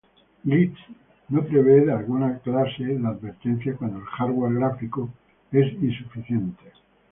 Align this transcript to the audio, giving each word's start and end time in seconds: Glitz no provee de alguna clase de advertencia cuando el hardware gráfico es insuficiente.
Glitz 0.45 0.79
no 1.29 1.43
provee 1.45 1.85
de 1.85 1.91
alguna 1.91 2.39
clase 2.39 2.83
de 2.85 3.07
advertencia 3.07 3.75
cuando 3.77 3.99
el 3.99 4.05
hardware 4.05 4.53
gráfico 4.55 5.11
es 5.51 5.71
insuficiente. 5.73 6.63